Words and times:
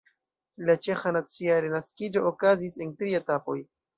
La 0.69 0.75
ĉeĥa 0.85 1.11
nacia 1.17 1.59
renaskiĝo 1.67 2.25
okazis 2.31 2.79
en 2.87 2.97
tri 3.03 3.15
etapoj. 3.23 3.59